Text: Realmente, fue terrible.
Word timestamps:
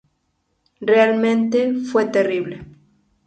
Realmente, 0.79 1.75
fue 1.83 2.05
terrible. 2.11 2.65